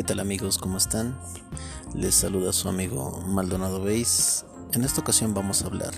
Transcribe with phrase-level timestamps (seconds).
[0.00, 0.56] ¿Qué tal amigos?
[0.56, 1.20] ¿Cómo están?
[1.94, 4.46] Les saluda su amigo Maldonado Beis.
[4.72, 5.92] En esta ocasión vamos a hablar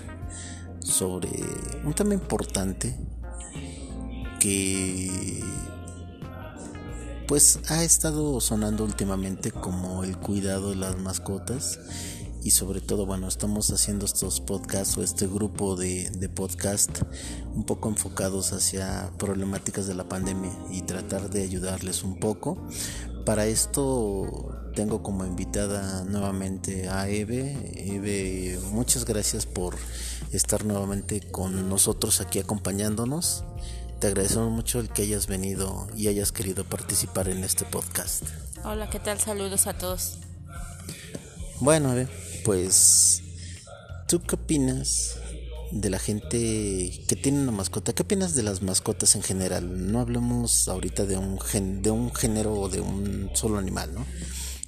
[0.79, 1.29] sobre
[1.85, 2.97] un tema importante
[4.41, 5.41] que
[7.29, 11.79] pues ha estado sonando últimamente como el cuidado de las mascotas
[12.43, 17.03] y sobre todo bueno estamos haciendo estos podcasts o este grupo de, de podcast
[17.53, 22.67] un poco enfocados hacia problemáticas de la pandemia y tratar de ayudarles un poco
[23.25, 27.55] para esto tengo como invitada nuevamente a Eve.
[27.75, 29.75] Eve, muchas gracias por
[30.31, 33.43] estar nuevamente con nosotros aquí acompañándonos.
[33.99, 38.23] Te agradecemos mucho el que hayas venido y hayas querido participar en este podcast.
[38.63, 39.19] Hola, ¿qué tal?
[39.19, 40.17] Saludos a todos.
[41.59, 42.07] Bueno, Eve,
[42.43, 43.21] pues,
[44.07, 45.17] ¿tú qué opinas
[45.73, 46.37] de la gente
[47.07, 47.93] que tiene una mascota.
[47.93, 49.91] ¿Qué opinas de las mascotas en general?
[49.91, 54.05] No hablemos ahorita de un, gen, de un género o de un solo animal, ¿no?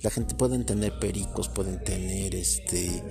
[0.02, 3.04] La gente pueden tener pericos, pueden tener este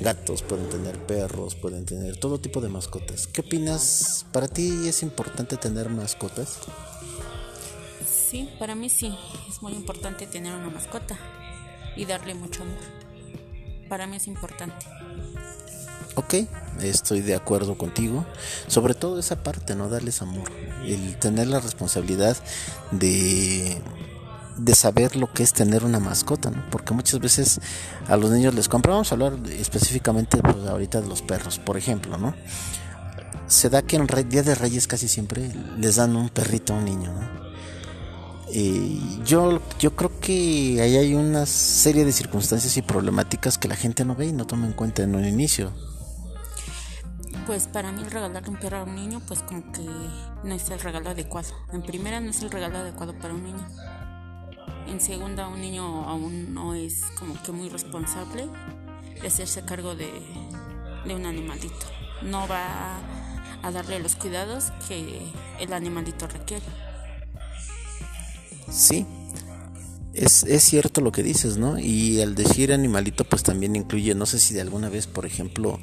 [0.00, 3.26] gatos, pueden tener perros, pueden tener todo tipo de mascotas.
[3.26, 4.26] ¿Qué opinas?
[4.32, 6.58] ¿Para ti es importante tener mascotas?
[8.06, 9.14] Sí, para mí sí,
[9.48, 11.18] es muy importante tener una mascota
[11.96, 12.78] y darle mucho amor.
[13.88, 14.86] Para mí es importante.
[16.14, 16.34] Ok,
[16.82, 18.26] estoy de acuerdo contigo.
[18.66, 19.88] Sobre todo esa parte, ¿no?
[19.88, 20.50] Darles amor.
[20.84, 22.36] El tener la responsabilidad
[22.90, 23.80] de,
[24.58, 26.62] de saber lo que es tener una mascota, ¿no?
[26.70, 27.60] Porque muchas veces
[28.08, 31.78] a los niños les compran, vamos a hablar específicamente pues, ahorita de los perros, por
[31.78, 32.34] ejemplo, ¿no?
[33.46, 36.84] Se da que en Día de Reyes casi siempre les dan un perrito a un
[36.84, 37.42] niño, ¿no?
[38.54, 43.76] Y yo, yo creo que ahí hay una serie de circunstancias y problemáticas que la
[43.76, 45.72] gente no ve y no toma en cuenta en un inicio
[47.46, 49.82] pues para mí regalarle un perro a un niño pues como que
[50.44, 51.48] no es el regalo adecuado.
[51.72, 53.66] En primera no es el regalo adecuado para un niño.
[54.86, 58.48] En segunda un niño aún no es como que muy responsable
[59.20, 60.10] de hacerse cargo de,
[61.06, 61.86] de un animalito.
[62.22, 62.98] No va
[63.62, 65.22] a darle los cuidados que
[65.60, 66.64] el animalito requiere.
[68.70, 69.06] Sí,
[70.14, 71.78] es, es, cierto lo que dices, ¿no?
[71.78, 75.78] Y al decir animalito, pues también incluye, no sé si de alguna vez, por ejemplo,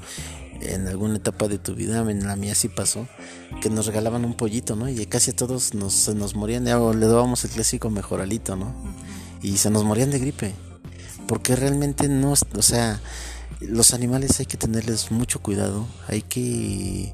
[0.62, 3.08] en alguna etapa de tu vida, en la mía sí pasó,
[3.62, 4.90] que nos regalaban un pollito, ¿no?
[4.90, 8.74] Y casi a todos nos, nos morían, le dábamos el clásico mejoralito, ¿no?
[9.42, 10.53] Y se nos morían de gripe.
[11.28, 13.02] Porque realmente no, o sea,
[13.62, 17.14] los animales hay que tenerles mucho cuidado, hay que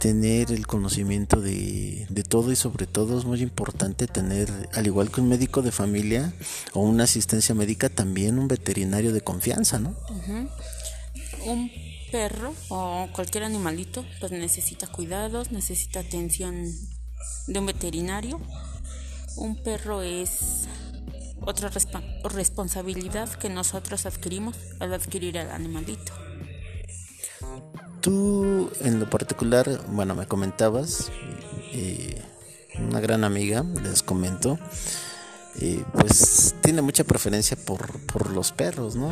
[0.00, 5.12] tener el conocimiento de, de, todo y sobre todo es muy importante tener, al igual
[5.12, 6.32] que un médico de familia
[6.72, 9.94] o una asistencia médica, también un veterinario de confianza, ¿no?
[11.44, 16.70] Un perro o cualquier animalito pues necesita cuidados, necesita atención
[17.46, 18.40] de un veterinario.
[19.36, 20.68] Un perro es
[21.40, 21.70] otra
[22.24, 26.12] responsabilidad que nosotros adquirimos al adquirir al animalito.
[28.00, 31.10] Tú en lo particular, bueno, me comentabas,
[31.72, 32.20] eh,
[32.78, 34.58] una gran amiga, les comento,
[35.92, 39.10] pues tiene mucha preferencia por, por los perros, ¿no?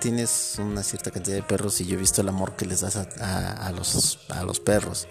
[0.00, 2.96] tienes una cierta cantidad de perros y yo he visto el amor que les das
[2.96, 5.08] a, a, los, a los perros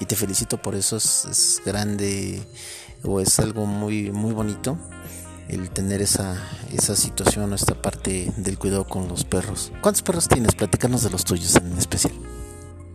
[0.00, 2.42] y te felicito por eso, es, grande
[3.02, 4.78] o es algo muy, muy bonito
[5.48, 6.36] el tener esa,
[6.72, 9.70] esa situación, esta parte del cuidado con los perros.
[9.80, 10.56] ¿Cuántos perros tienes?
[10.56, 12.14] Platícanos de los tuyos en especial.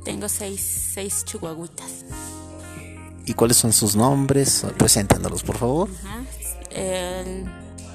[0.03, 2.03] Tengo seis, seis chihuahuitas.
[3.25, 4.65] ¿Y cuáles son sus nombres?
[4.77, 5.89] Preséntanos, por favor.
[6.73, 7.45] El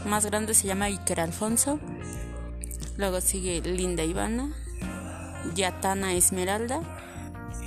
[0.06, 1.78] más grande se llama Iker Alfonso.
[2.96, 4.52] Luego sigue Linda Ivana,
[5.54, 6.80] Yatana Esmeralda,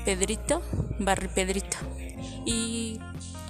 [0.06, 0.62] Pedrito,
[1.00, 1.78] Barry Pedrito.
[2.46, 3.00] Y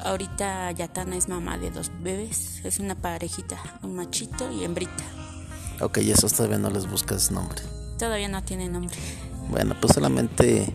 [0.04, 2.62] ahorita Yatana es mamá de dos bebés.
[2.64, 5.04] Es una parejita, un machito y hembrita.
[5.82, 7.62] Ok, y esos todavía no les buscas nombre.
[7.98, 8.98] Todavía no tiene nombre.
[9.50, 10.74] Bueno, pues solamente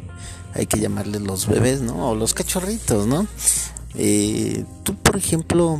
[0.54, 2.10] hay que llamarles los bebés, ¿no?
[2.10, 3.26] O los cachorritos, ¿no?
[3.96, 5.78] Eh, tú, por ejemplo,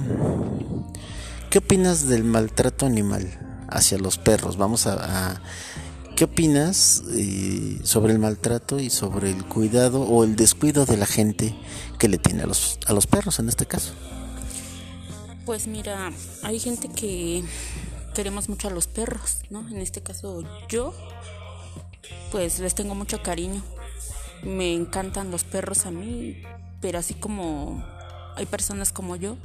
[1.50, 4.56] ¿qué opinas del maltrato animal hacia los perros?
[4.56, 5.40] Vamos a...
[6.16, 11.06] ¿Qué opinas eh, sobre el maltrato y sobre el cuidado o el descuido de la
[11.06, 11.56] gente
[11.99, 13.94] que le tiene a los, a los perros en este caso?
[15.44, 16.12] Pues mira,
[16.44, 17.43] hay gente que
[18.14, 19.69] queremos mucho a los perros, ¿no?
[19.69, 20.94] En este caso yo,
[22.31, 23.62] pues les tengo mucho cariño.
[24.44, 26.43] Me encantan los perros a mí,
[26.81, 27.84] pero así como
[28.36, 29.36] hay personas como yo,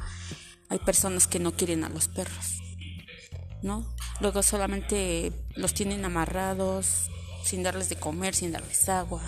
[0.70, 2.60] hay personas que no quieren a los perros,
[3.62, 3.86] ¿no?
[4.22, 7.10] Luego solamente los tienen amarrados,
[7.44, 9.22] sin darles de comer, sin darles agua,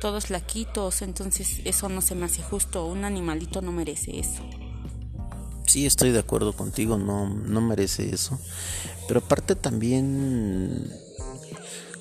[0.00, 4.42] todos laquitos, entonces eso no se me hace justo, un animalito no merece eso.
[5.66, 8.38] Sí, estoy de acuerdo contigo, no, no merece eso.
[9.08, 10.92] Pero aparte también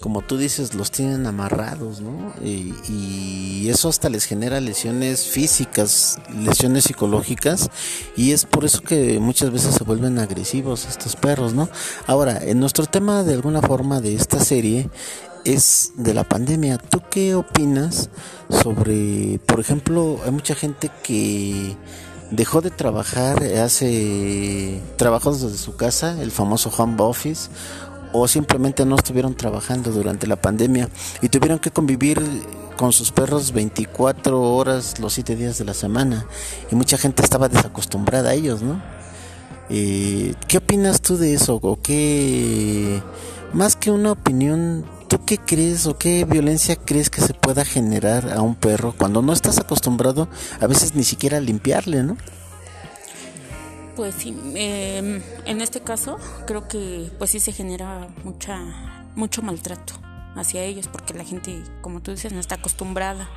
[0.05, 2.31] como tú dices, los tienen amarrados, ¿no?
[2.39, 7.71] Y, eso hasta les genera lesiones físicas, lesiones psicológicas,
[8.15, 11.69] y es por eso que muchas veces se vuelven agresivos estos perros, ¿no?
[12.05, 14.91] Ahora, en nuestro tema de alguna forma de esta serie
[15.43, 16.77] es de la pandemia.
[16.77, 18.11] ¿Tú qué opinas
[18.51, 21.75] sobre, por ejemplo, hay mucha gente que
[22.29, 27.49] dejó de trabajar, hace trabajos desde su casa, el famoso home office,
[28.13, 30.89] o simplemente no estuvieron trabajando durante la pandemia
[31.21, 32.21] y tuvieron que convivir
[32.77, 36.25] con sus perros 24 horas los 7 días de la semana
[36.71, 38.81] y mucha gente estaba desacostumbrada a ellos, ¿no?
[39.69, 41.59] Eh, ¿Qué opinas tú de eso?
[41.61, 43.01] ¿O qué,
[43.53, 48.31] más que una opinión, tú qué crees o qué violencia crees que se pueda generar
[48.31, 50.27] a un perro cuando no estás acostumbrado
[50.59, 52.17] a veces ni siquiera a limpiarle, ¿no?
[53.95, 59.93] Pues sí, em, en este caso creo que pues sí se genera mucha mucho maltrato
[60.35, 63.29] hacia ellos porque la gente, como tú dices, no está acostumbrada.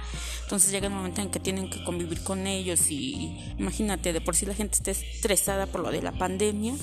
[0.43, 4.35] Entonces llega el momento en que tienen que convivir con ellos y imagínate, de por
[4.35, 6.75] sí la gente está estresada por lo de la pandemia.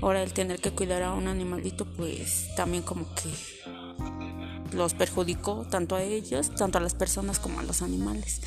[0.00, 5.96] Ahora el tener que cuidar a un animalito pues también como que los perjudicó tanto
[5.96, 8.40] a ellos, tanto a las personas como a los animales.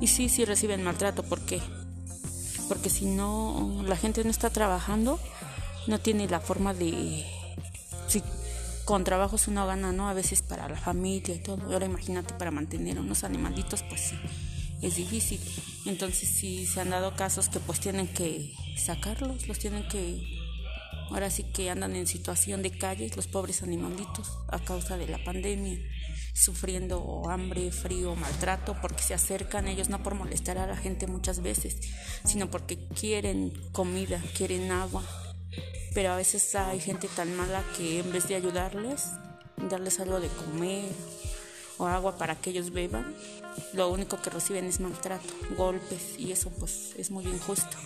[0.00, 1.62] Y sí, sí reciben maltrato porque
[2.68, 5.18] porque si no, la gente no está trabajando,
[5.86, 7.24] no tiene la forma de...
[8.08, 8.22] Si
[8.84, 10.08] con trabajos uno gana, ¿no?
[10.08, 11.72] A veces para la familia y todo.
[11.72, 14.18] Ahora imagínate para mantener unos animalitos, pues sí,
[14.80, 15.40] es difícil.
[15.86, 20.41] Entonces sí se han dado casos que pues tienen que sacarlos, los tienen que...
[21.10, 25.22] Ahora sí que andan en situación de calle los pobres animalitos a causa de la
[25.22, 25.78] pandemia
[26.34, 31.40] sufriendo hambre, frío, maltrato, porque se acercan ellos no por molestar a la gente muchas
[31.42, 31.76] veces,
[32.24, 35.02] sino porque quieren comida, quieren agua.
[35.94, 39.08] Pero a veces hay gente tan mala que en vez de ayudarles,
[39.68, 40.90] darles algo de comer
[41.82, 43.14] o agua para que ellos beban,
[43.74, 47.76] lo único que reciben es maltrato, golpes y eso pues es muy injusto.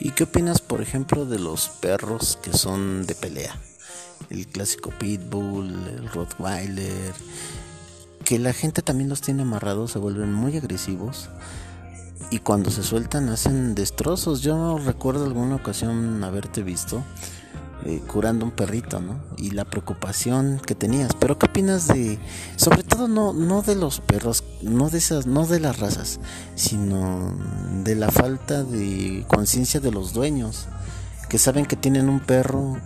[0.00, 3.56] ¿Y qué opinas, por ejemplo, de los perros que son de pelea?
[4.30, 7.12] el clásico pitbull, el rottweiler,
[8.24, 11.28] que la gente también los tiene amarrados, se vuelven muy agresivos
[12.30, 14.40] y cuando se sueltan hacen destrozos.
[14.40, 17.02] Yo recuerdo alguna ocasión haberte visto
[17.84, 19.20] eh, curando un perrito, ¿no?
[19.36, 21.12] Y la preocupación que tenías.
[21.18, 22.18] Pero ¿qué opinas de,
[22.56, 26.20] sobre todo no, no de los perros, no de esas, no de las razas,
[26.54, 27.36] sino
[27.82, 30.66] de la falta de conciencia de los dueños,
[31.28, 32.76] que saben que tienen un perro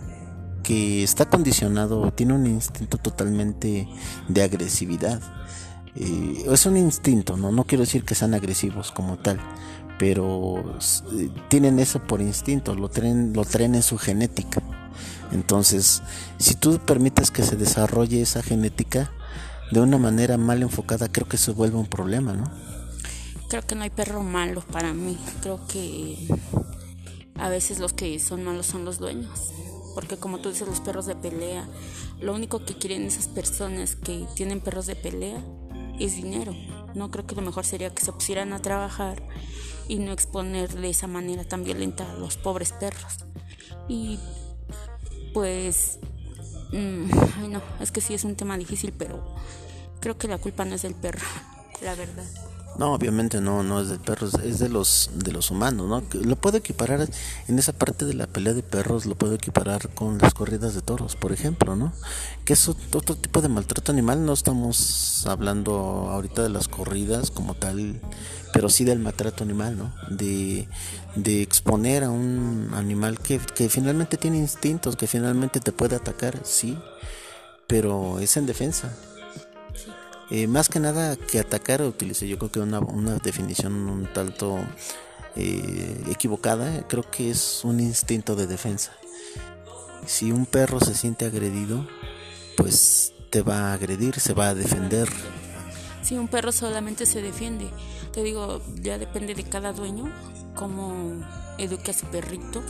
[0.63, 3.87] que está condicionado, tiene un instinto totalmente
[4.27, 5.21] de agresividad.
[5.95, 7.51] Eh, es un instinto, ¿no?
[7.51, 9.39] no quiero decir que sean agresivos como tal,
[9.97, 10.77] pero
[11.49, 14.61] tienen eso por instinto, lo traen, lo traen en su genética.
[15.31, 16.01] Entonces,
[16.37, 19.11] si tú permites que se desarrolle esa genética
[19.71, 22.45] de una manera mal enfocada, creo que eso vuelve un problema, ¿no?
[23.49, 25.17] Creo que no hay perro malo para mí.
[25.41, 26.27] Creo que
[27.35, 29.51] a veces los que son malos son los dueños
[29.97, 31.67] porque como tú dices, los perros de pelea,
[32.21, 35.43] lo único que quieren esas personas que tienen perros de pelea
[35.99, 36.53] es dinero.
[36.93, 39.23] No creo que lo mejor sería que se pusieran a trabajar
[39.87, 43.25] y no exponer de esa manera tan violenta a los pobres perros.
[43.87, 44.19] Y
[45.33, 45.99] pues,
[46.71, 47.09] mm,
[47.41, 49.23] ay no, es que sí es un tema difícil, pero
[49.99, 51.25] creo que la culpa no es del perro,
[51.81, 52.25] la verdad.
[52.77, 56.03] No, obviamente no, no es del perro, es de los de los humanos, ¿no?
[56.21, 57.09] Lo puedo equiparar
[57.47, 60.83] en esa parte de la pelea de perros, lo puedo equiparar con las corridas de
[60.83, 61.91] toros, por ejemplo, ¿no?
[62.45, 65.73] Que es otro tipo de maltrato animal, no estamos hablando
[66.11, 67.99] ahorita de las corridas como tal,
[68.53, 69.93] pero sí del maltrato animal, ¿no?
[70.15, 70.67] De,
[71.15, 76.41] de exponer a un animal que, que finalmente tiene instintos, que finalmente te puede atacar,
[76.43, 76.77] sí,
[77.65, 78.93] pero es en defensa
[80.29, 84.59] eh, más que nada que atacar, utilicé yo creo que una, una definición un tanto
[85.35, 88.91] eh, equivocada, creo que es un instinto de defensa.
[90.05, 91.87] Si un perro se siente agredido,
[92.55, 95.07] pues te va a agredir, se va a defender.
[96.01, 97.69] Si un perro solamente se defiende,
[98.11, 100.11] te digo, ya depende de cada dueño
[100.55, 101.23] cómo
[101.57, 102.63] eduque a su perrito,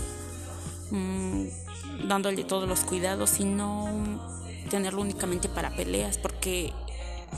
[0.91, 4.37] mm, dándole todos los cuidados y no
[4.69, 6.73] tenerlo únicamente para peleas, porque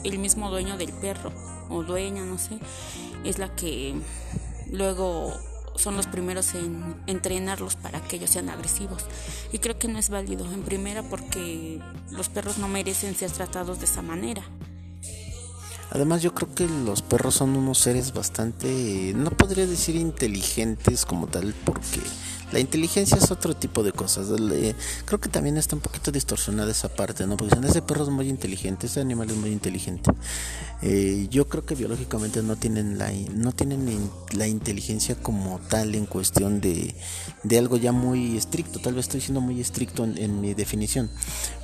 [0.03, 1.31] el mismo dueño del perro
[1.69, 2.60] o dueña, no sé,
[3.24, 3.96] es la que
[4.72, 5.34] luego
[5.75, 9.05] son los primeros en entrenarlos para que ellos sean agresivos.
[9.51, 11.79] Y creo que no es válido en primera porque
[12.12, 14.43] los perros no merecen ser tratados de esa manera.
[15.91, 21.25] Además yo creo que los perros son unos seres bastante, no podría decir inteligentes como
[21.25, 22.01] tal, porque
[22.51, 24.27] la inteligencia es otro tipo de cosas.
[25.06, 27.38] creo que también está un poquito distorsionada esa parte, ¿no?
[27.38, 30.12] Porque ese perro es muy inteligente, ese animal es muy inteligente.
[30.82, 36.06] Eh, yo creo que biológicamente no tienen la no tienen la inteligencia como tal en
[36.06, 36.96] cuestión de,
[37.44, 38.79] de algo ya muy estricto.
[38.79, 41.10] Tal vez estoy siendo muy estricto en, mi definición,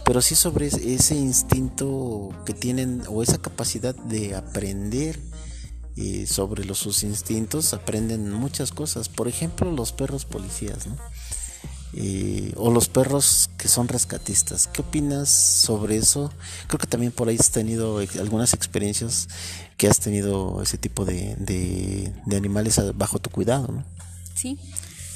[0.06, 5.20] pero sí sobre ese instinto que tienen o esa capacidad de aprender
[5.96, 9.10] y sobre los, sus instintos aprenden muchas cosas.
[9.10, 10.98] Por ejemplo, los perros policías, ¿no?
[12.58, 14.68] o los perros que son rescatistas.
[14.68, 16.32] ¿Qué opinas sobre eso?
[16.68, 19.30] Creo que también por ahí has tenido algunas experiencias
[19.78, 23.84] que has tenido ese tipo de, de, animales bajo tu cuidado.
[24.34, 24.60] Sí,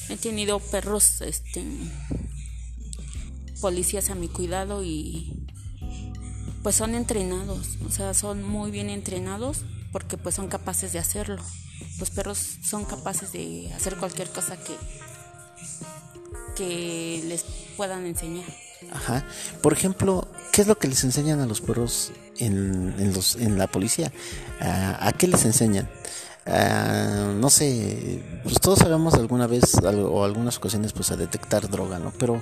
[0.07, 1.65] he tenido perros, este,
[3.59, 5.47] policías a mi cuidado y
[6.63, 11.41] pues son entrenados, o sea, son muy bien entrenados porque pues son capaces de hacerlo.
[11.99, 14.75] Los perros son capaces de hacer cualquier cosa que,
[16.55, 17.45] que les
[17.77, 18.45] puedan enseñar.
[18.91, 19.25] Ajá.
[19.61, 23.57] Por ejemplo, ¿qué es lo que les enseñan a los perros en, en, los, en
[23.57, 24.11] la policía?
[24.59, 25.89] ¿A, qué les enseñan?
[27.39, 32.11] no sé, pues todos sabemos alguna vez o algunas ocasiones pues a detectar droga, ¿no?
[32.17, 32.41] Pero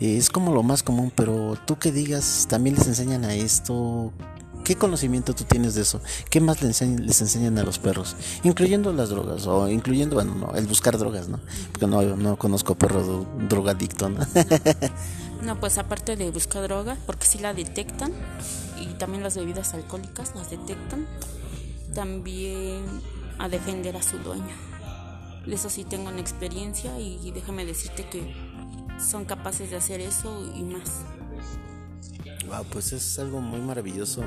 [0.00, 4.12] eh, es como lo más común, pero tú que digas, también les enseñan a esto,
[4.64, 6.00] ¿Qué conocimiento tú tienes de eso?
[6.30, 8.16] ¿Qué más les, enseñan, a los perros?
[8.44, 11.38] Incluyendo las drogas, o incluyendo, bueno, no, el buscar drogas, ¿no?
[11.70, 14.20] Porque no, no conozco perro drogadicto, ¿no?
[15.42, 18.12] no, pues aparte de buscar droga, porque sí la detectan,
[18.80, 21.06] y también las bebidas alcohólicas las detectan,
[21.94, 22.84] también
[23.38, 24.56] a defender a su dueño.
[25.46, 28.34] Eso sí tengo una experiencia y déjame decirte que
[28.98, 31.04] son capaces de hacer eso y más
[32.70, 34.22] pues es algo muy maravilloso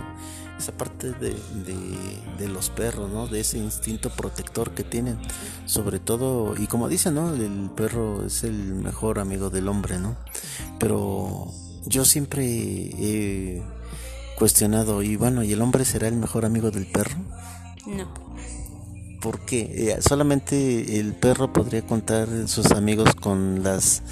[0.57, 1.35] esa parte de,
[2.37, 3.27] de, los perros, ¿no?
[3.27, 5.17] De ese instinto protector que tienen.
[5.65, 7.33] Sobre todo, y como dicen, ¿no?
[7.33, 10.17] El perro es el mejor amigo del hombre, ¿no?
[10.79, 11.51] Pero
[11.85, 13.63] yo siempre he
[14.37, 17.17] cuestionado, y bueno, ¿y el hombre será el mejor amigo del perro?
[17.85, 18.07] No.
[19.21, 19.91] ¿Por qué?
[19.91, 24.03] Eh, solamente el perro podría contar sus amigos con las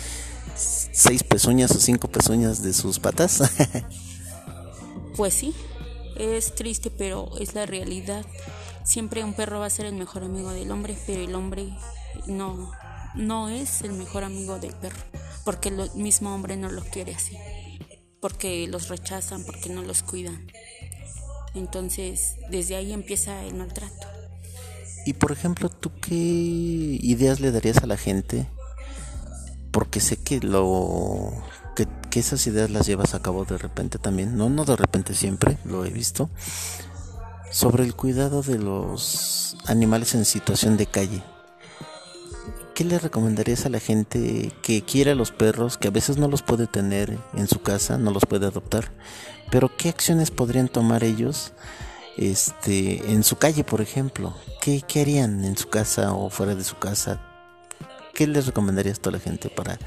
[0.55, 3.43] seis pezuñas o cinco pezuñas de sus patas.
[5.15, 5.53] pues sí,
[6.17, 8.25] es triste, pero es la realidad.
[8.83, 11.73] Siempre un perro va a ser el mejor amigo del hombre, pero el hombre
[12.27, 12.71] no,
[13.15, 15.01] no es el mejor amigo del perro,
[15.43, 17.37] porque el mismo hombre no los quiere así,
[18.21, 20.47] porque los rechazan, porque no los cuidan.
[21.55, 24.07] Entonces, desde ahí empieza el maltrato.
[25.05, 28.47] Y por ejemplo, ¿tú qué ideas le darías a la gente
[29.75, 31.33] porque sé que lo
[31.75, 31.85] que,
[32.17, 35.83] esas ideas las llevas a cabo de repente también, no, no de repente siempre, lo
[35.83, 36.29] he visto,
[37.51, 41.21] sobre el cuidado de los animales en situación de calle.
[42.73, 46.29] ¿Qué le recomendarías a la gente que quiere a los perros, que a veces no
[46.29, 48.93] los puede tener en su casa, no los puede adoptar?
[49.51, 51.51] Pero ¿qué acciones podrían tomar ellos
[52.15, 54.37] este, en su calle, por ejemplo?
[54.61, 57.34] ¿Qué, ¿Qué harían en su casa o fuera de su casa?
[58.15, 59.77] ¿Qué les recomendarías a la gente para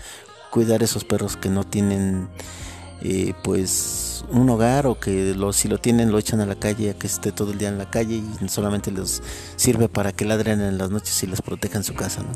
[0.50, 2.28] cuidar esos perros que no tienen
[3.02, 6.90] eh, pues un hogar o que lo, si lo tienen lo echan a la calle
[6.90, 9.22] a que esté todo el día en la calle y solamente les
[9.56, 12.28] sirve para que ladren en las noches y les protejan su casa, ¿no?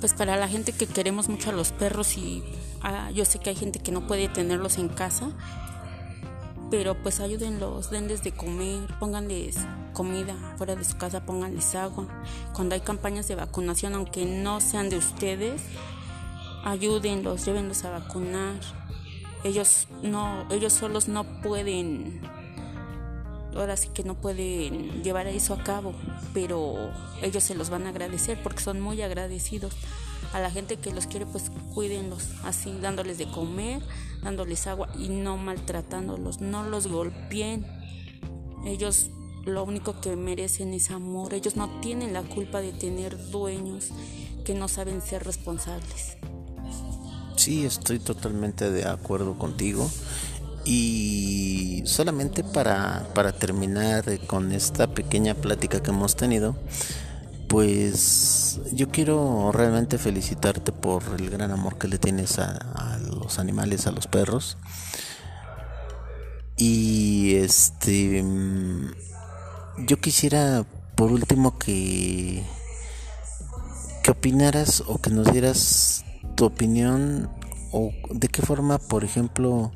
[0.00, 2.42] Pues para la gente que queremos mucho a los perros y
[2.82, 5.30] ah, yo sé que hay gente que no puede tenerlos en casa,
[6.70, 9.56] pero pues ayúdenlos, denles de comer, pónganles
[9.92, 12.06] comida fuera de su casa, pónganles agua.
[12.52, 15.62] Cuando hay campañas de vacunación, aunque no sean de ustedes,
[16.64, 18.60] ayúdenlos, llévenlos a vacunar.
[19.44, 22.20] Ellos no, ellos solos no pueden,
[23.54, 25.94] ahora sí que no pueden llevar eso a cabo,
[26.32, 26.90] pero
[27.22, 29.74] ellos se los van a agradecer porque son muy agradecidos
[30.34, 33.80] a la gente que los quiere, pues cuídenlos así, dándoles de comer,
[34.20, 37.64] dándoles agua y no maltratándolos, no los golpeen.
[38.66, 39.10] Ellos
[39.44, 41.34] lo único que merecen es amor.
[41.34, 43.90] Ellos no tienen la culpa de tener dueños
[44.44, 46.16] que no saben ser responsables.
[47.36, 49.88] Sí, estoy totalmente de acuerdo contigo.
[50.64, 56.56] Y solamente para, para terminar con esta pequeña plática que hemos tenido,
[57.48, 63.86] pues yo quiero realmente felicitarte por el gran amor que le tienes a, los animales,
[63.86, 64.56] a los perros.
[66.56, 68.92] Y este mm,
[69.86, 72.44] yo quisiera por último que
[74.04, 76.04] que opinaras o que nos dieras
[76.36, 77.30] tu opinión
[77.72, 79.72] o de qué forma, por ejemplo,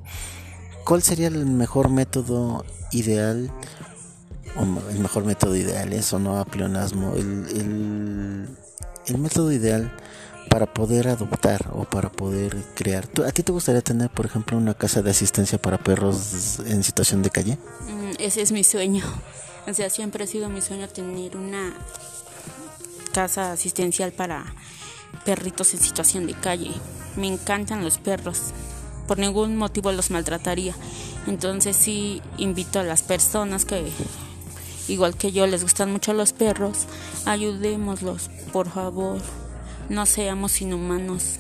[0.85, 3.51] cuál sería el mejor método ideal
[4.91, 8.49] el mejor método ideal, eso no a pleonasmo, el,
[9.07, 9.93] el, método ideal
[10.51, 13.09] para poder adoptar o para poder crear.
[13.27, 17.23] ¿A ti te gustaría tener, por ejemplo, una casa de asistencia para perros en situación
[17.23, 17.59] de calle?
[17.89, 19.05] Mm, ese es mi sueño.
[19.67, 21.75] O sea, siempre ha sido mi sueño tener una
[23.13, 24.55] casa asistencial para
[25.25, 26.73] perritos en situación de calle.
[27.17, 28.41] Me encantan los perros.
[29.07, 30.75] Por ningún motivo los maltrataría.
[31.27, 33.91] Entonces sí invito a las personas que,
[34.89, 36.87] igual que yo, les gustan mucho los perros,
[37.25, 39.21] ayudémoslos, por favor
[39.89, 41.37] no seamos inhumanos,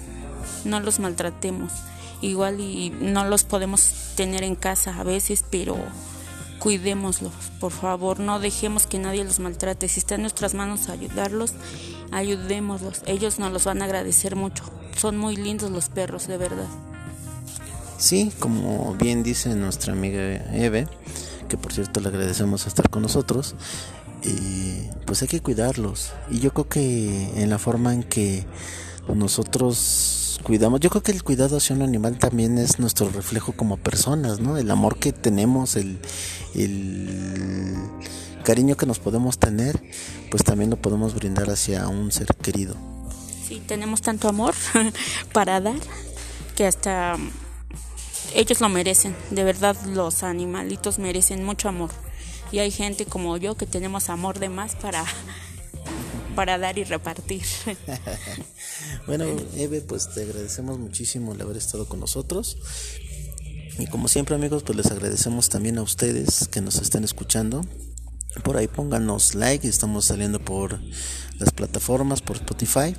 [0.64, 1.72] no los maltratemos.
[2.20, 5.76] Igual y no los podemos tener en casa a veces, pero
[6.58, 9.88] cuidémoslos, por favor, no dejemos que nadie los maltrate.
[9.88, 11.52] Si está en nuestras manos ayudarlos,
[12.10, 13.02] ayudémoslos.
[13.06, 14.64] Ellos nos los van a agradecer mucho.
[14.96, 16.66] Son muy lindos los perros, de verdad.
[17.98, 20.20] Sí, como bien dice nuestra amiga
[20.52, 20.88] Eve,
[21.48, 23.56] que por cierto le agradecemos estar con nosotros,
[24.22, 26.12] y pues hay que cuidarlos.
[26.30, 28.46] Y yo creo que en la forma en que
[29.14, 33.76] nosotros cuidamos, yo creo que el cuidado hacia un animal también es nuestro reflejo como
[33.76, 34.56] personas, ¿no?
[34.56, 35.98] El amor que tenemos, el,
[36.54, 37.74] el
[38.44, 39.82] cariño que nos podemos tener,
[40.30, 42.76] pues también lo podemos brindar hacia un ser querido.
[43.46, 44.54] Sí, tenemos tanto amor
[45.32, 45.76] para dar
[46.54, 47.16] que hasta
[48.34, 49.16] ellos lo merecen.
[49.30, 51.90] De verdad, los animalitos merecen mucho amor
[52.50, 55.04] y hay gente como yo que tenemos amor de más para,
[56.34, 57.42] para dar y repartir.
[59.06, 59.24] bueno,
[59.56, 62.58] Eve, pues te agradecemos muchísimo el haber estado con nosotros.
[63.78, 67.64] Y como siempre amigos, pues les agradecemos también a ustedes que nos están escuchando.
[68.42, 70.80] Por ahí pónganos like, estamos saliendo por
[71.38, 72.96] las plataformas, por Spotify.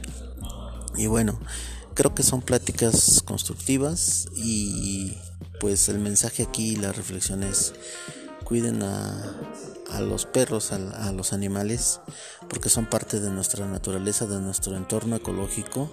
[0.96, 1.40] Y bueno,
[2.00, 5.18] creo que son pláticas constructivas y
[5.60, 7.74] pues el mensaje aquí, la reflexión es
[8.46, 9.36] cuiden a,
[10.00, 12.00] los perros, a, los animales,
[12.48, 15.92] porque son parte de nuestra naturaleza, de nuestro entorno ecológico.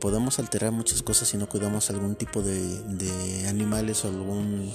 [0.00, 4.74] podemos alterar muchas cosas si no cuidamos algún tipo de, animales o algún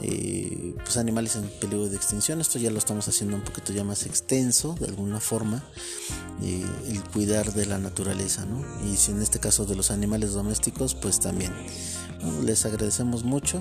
[0.00, 2.40] eh, pues animales en peligro de extinción.
[2.40, 5.62] Esto ya lo estamos haciendo un poquito ya más extenso, de alguna forma,
[6.42, 8.64] eh, el cuidar de la naturaleza, ¿no?
[8.84, 11.52] Y si en este caso de los animales domésticos, pues también.
[12.42, 13.60] les agradecemos mucho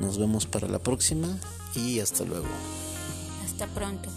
[0.00, 1.28] nos vemos para la próxima
[1.74, 2.48] y hasta luego.
[3.44, 4.08] Hasta pronto.